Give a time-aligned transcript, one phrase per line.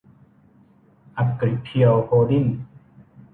[1.17, 2.57] อกริเพียว โฮลดิ้งส์